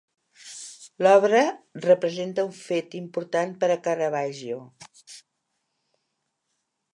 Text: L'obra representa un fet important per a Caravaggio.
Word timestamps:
L'obra 1.05 1.41
representa 1.85 2.45
un 2.47 2.55
fet 2.61 2.95
important 3.01 3.53
per 3.65 3.69
a 3.75 3.77
Caravaggio. 3.89 4.59